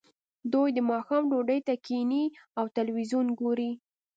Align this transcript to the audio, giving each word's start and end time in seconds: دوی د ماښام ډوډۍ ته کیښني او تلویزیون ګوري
دوی 0.53 0.69
د 0.73 0.79
ماښام 0.91 1.23
ډوډۍ 1.31 1.59
ته 1.67 1.73
کیښني 1.85 2.23
او 2.59 2.65
تلویزیون 2.77 3.27
ګوري 3.39 3.71